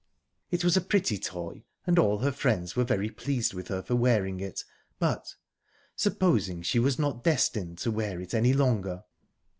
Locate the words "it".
0.49-0.63, 4.39-4.63, 8.19-8.33